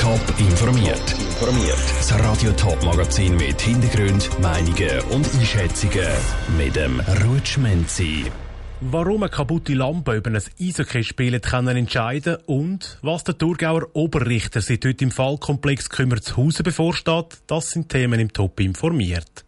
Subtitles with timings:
[0.00, 1.12] Top informiert.
[1.12, 1.76] Informiert.
[1.98, 6.08] Das Radio Top Magazin mit Hintergrund, Meinungen und Einschätzungen
[6.56, 8.24] mit dem Rutschmenzi.
[8.80, 14.80] Warum eine kaputte Lampe über ein Eishockey-Spiel können entscheiden und was der Thurgauer Oberrichter sich
[14.82, 19.44] heute im Fallkomplex Kümmer zu Hause bevorsteht, das sind Themen im Top informiert.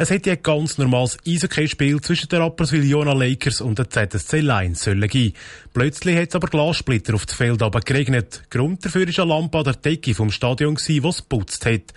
[0.00, 4.84] Es hätte ein ganz normales Eishockey-Spiel zwischen den Rapperswil Jona Lakers und den ZSC Lions
[4.84, 5.34] sollen geben.
[5.74, 8.44] Plötzlich hat es aber Glassplitter auf das Feld geregnet.
[8.48, 11.92] Grund dafür war eine Lampe an der Decke vom Stadion, die es putzt hat.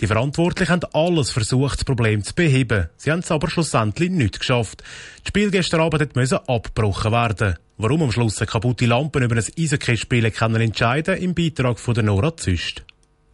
[0.00, 2.88] Die Verantwortlichen haben alles versucht, das Problem zu beheben.
[2.96, 4.82] Sie haben es aber schlussendlich nicht geschafft.
[5.18, 7.56] Das Spiel gestern Abend musste abgebrochen werden.
[7.76, 12.82] Warum am Schluss kaputte Lampe über ein Eishockey-Spiel entscheiden im Beitrag von der Nora Züst.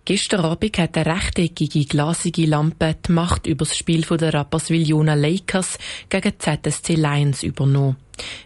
[0.09, 5.79] Gestern Abend hat eine rechteckige, glasige Lampe die Macht über das Spiel der Rapperswil-Jona Lakers
[6.09, 7.99] gegen ZSC Lions übernommen.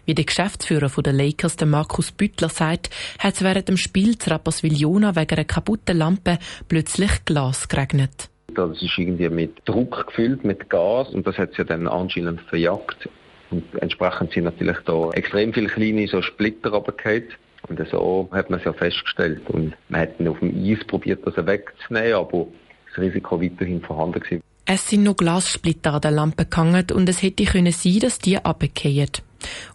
[0.05, 4.31] Wie der Geschäftsführer der Lakers, der Markus Büttler, sagt, hat es während dem Spiel zu
[4.31, 8.29] Rapperswil-Jona wegen einer kaputten Lampe plötzlich Glas geregnet.
[8.53, 13.07] Das ist irgendwie mit Druck gefüllt, mit Gas und das hat sie dann anscheinend verjagt.
[13.51, 17.29] Und entsprechend sind natürlich da extrem viele kleine so Splitter runtergefallen.
[17.67, 19.49] Und so hat man es ja festgestellt.
[19.49, 22.47] Und man hat dann auf dem Eis probiert, das wegzunehmen, aber
[22.89, 24.43] das Risiko weiterhin vorhanden gewesen.
[24.65, 28.37] Es sind noch Glassplitter an der Lampe gehangen und es hätte können sein, dass die
[28.37, 29.09] abgehen.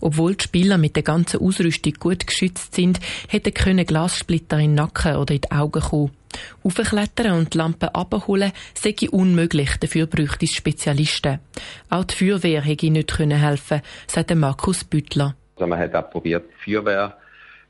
[0.01, 4.75] Obwohl die Spieler mit der ganzen Ausrüstung gut geschützt sind, hätten können Glassplitter in den
[4.77, 6.13] Nacken oder in die Augen kommen.
[6.63, 11.39] Aufklettern und die Lampe abholen sei unmöglich, dafür bräuchte es Spezialisten.
[11.91, 15.35] Auch die Feuerwehr hätte nicht helfen sagt Markus Büttler.
[15.57, 17.19] Also man hat auch probiert, die Feuerwehr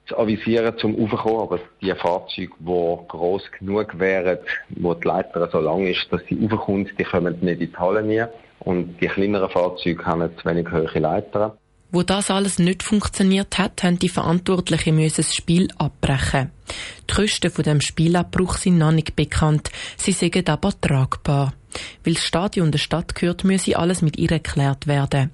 [0.09, 4.39] zu avisieren zum Aufkommen, aber die Fahrzeuge, die gross genug wären,
[4.71, 8.03] wo die Leiter so lang ist, dass sie aufkommt, die kommen nicht in die Halle
[8.03, 8.25] nie.
[8.61, 11.53] Und die kleineren Fahrzeuge haben zu wenig hohe Leitern.
[11.91, 16.51] Wo das alles nicht funktioniert hat, haben die Verantwortlichen müssen das Spiel abbrechen.
[17.09, 19.71] Die Kosten von dem Spielabbruch sind noch nicht bekannt.
[19.97, 21.55] Sie sind aber tragbar.
[22.05, 25.31] Weil das Stadion der Stadt gehört, müsse alles mit ihr erklärt werden.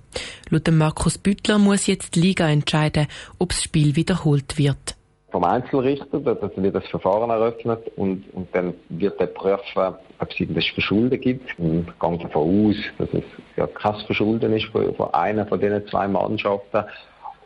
[0.50, 3.06] Laut Markus Büttler muss jetzt die Liga entscheiden,
[3.38, 4.96] ob das Spiel wiederholt wird.
[5.30, 10.46] Vom Einzelrichter, dass wird das Verfahren eröffnet und, und dann wird er prüfen, ob es
[10.48, 11.58] das Verschulden gibt.
[11.58, 13.24] Und ich gehe davon aus, dass es
[13.56, 16.84] ja kein Verschulden ist von, von einer von diesen zwei Mannschaften.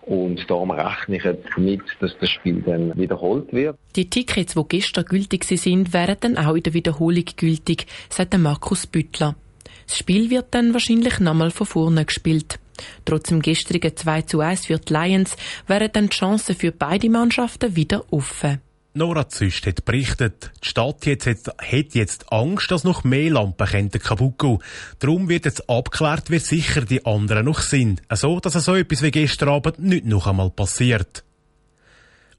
[0.09, 3.77] Und darum rechne ich jetzt mit, dass das Spiel dann wiederholt wird.
[3.95, 8.87] Die Tickets, die gestern gültig sind, wären dann auch in der Wiederholung gültig, sagt Markus
[8.87, 9.37] Büttler.
[9.87, 12.59] Das Spiel wird dann wahrscheinlich nochmal von vorne gespielt.
[13.05, 15.37] Trotz dem gestrigen 2 zu 1 für die Lions
[15.67, 18.63] wären dann die Chancen für beide Mannschaften wieder offen.
[18.99, 23.91] Nora Züst hat berichtet, die Stadt jetzt hat, hat jetzt Angst, dass noch mehr Lampen
[23.93, 24.59] kaputt gehen
[24.99, 28.03] Darum wird jetzt abgeklärt, wie sicher die anderen noch sind.
[28.13, 31.23] So, dass so etwas wie gestern Abend nicht noch einmal passiert.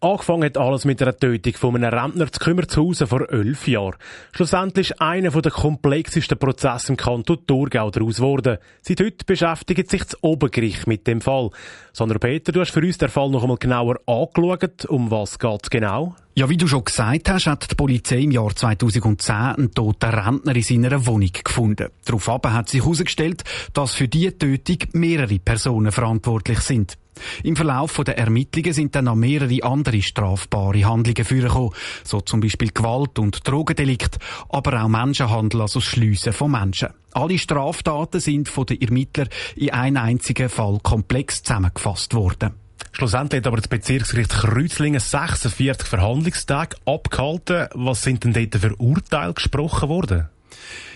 [0.02, 3.98] Angefangen hat alles mit einer Tötung von einem Rentner zu Kümmerzhausen vor elf Jahren.
[4.32, 8.60] Schlussendlich ist einer der komplexesten Prozesse im Kanton Thurgau daraus geworden.
[8.82, 11.50] Seit heute beschäftigt sich das Obergericht mit dem Fall.
[11.92, 14.86] Sandra Peter, du hast für uns den Fall noch einmal genauer angeschaut.
[14.86, 16.16] Um was geht es genau?
[16.34, 20.56] Ja, wie du schon gesagt hast, hat die Polizei im Jahr 2010 einen toten Rentner
[20.56, 21.90] in seiner Wohnung gefunden.
[22.06, 23.44] Daraufhin hat sich herausgestellt,
[23.74, 26.98] dass für diese Tötung mehrere Personen verantwortlich sind.
[27.44, 32.72] Im Verlauf der Ermittlungen sind dann noch mehrere andere strafbare Handlungen vorgekommen, so zum Beispiel
[32.74, 34.18] Gewalt und Drogendelikt,
[34.50, 36.90] aber auch Menschenhandel, also das Schliessen von Menschen.
[37.12, 42.54] Alle Straftaten sind von den Ermittlern in einem einzigen Fall komplex zusammengefasst worden.
[42.92, 47.68] Schlussendlich hat aber das Bezirksgericht Kreuzlingen 46 Verhandlungstage abgehalten.
[47.74, 50.30] Was sind denn dort für Urteile gesprochen worden?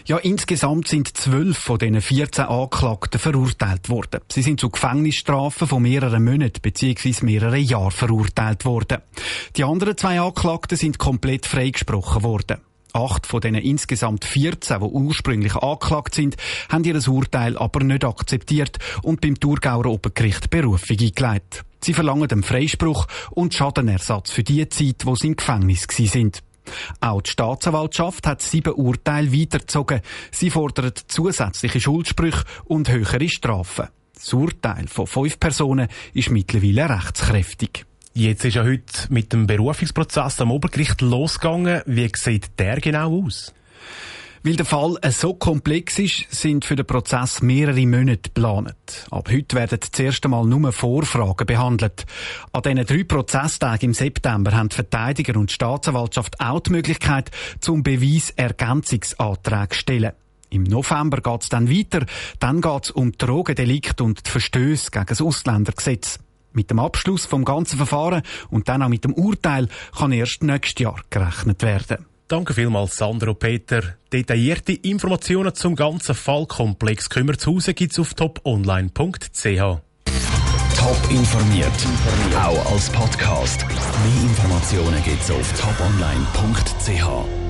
[0.05, 4.19] Ja, insgesamt sind zwölf von diesen 14 Anklagten verurteilt worden.
[4.29, 7.25] Sie sind zu Gefängnisstrafen von mehreren Monaten bzw.
[7.25, 8.97] mehreren Jahren verurteilt worden.
[9.55, 12.57] Die anderen zwei Anklagten sind komplett freigesprochen worden.
[12.91, 16.35] Acht von diesen insgesamt 14, die ursprünglich angeklagt sind,
[16.67, 21.63] haben ihr Urteil aber nicht akzeptiert und beim Thurgauer Obergericht Berufung eingelegt.
[21.81, 26.43] Sie verlangen den Freispruch und Schadenersatz für die Zeit, wo sie im Gefängnis sind.
[27.01, 30.01] Auch die Staatsanwaltschaft hat sieben Urteile weitergezogen.
[30.31, 33.87] Sie fordert zusätzliche Schuldsprüche und höhere Strafen.
[34.13, 37.85] Das Urteil von fünf Personen ist mittlerweile rechtskräftig.
[38.13, 41.81] Jetzt ist ja heute mit dem Berufungsprozess am Obergericht losgegangen.
[41.87, 43.53] Wie sieht der genau aus?
[44.45, 49.07] Weil der Fall so komplex ist, sind für den Prozess mehrere Monate geplant.
[49.09, 52.05] Ab heute werden zuerst einmal nur Vorfragen behandelt.
[52.51, 57.31] An diesen drei Prozesstagen im September haben die Verteidiger und die Staatsanwaltschaft auch die Möglichkeit,
[57.61, 60.11] zum Beweis Ergänzungsanträge zu stellen.
[60.49, 62.05] Im November geht es dann weiter.
[62.39, 66.19] Dann geht es um Drogendelikt und die Verstöße gegen das Ausländergesetz.
[66.51, 70.83] Mit dem Abschluss vom ganzen Verfahren und dann auch mit dem Urteil kann erst nächstes
[70.83, 72.05] Jahr gerechnet werden.
[72.27, 73.95] Danke vielmals, Sandro Peter.
[74.11, 79.81] Detaillierte Informationen zum ganzen Fallkomplex Kümmerzhausen gibt's auf toponline.ch.
[80.77, 81.87] Top informiert,
[82.35, 83.65] auch als Podcast.
[83.67, 87.42] Mehr Informationen gibt's auf toponline.ch.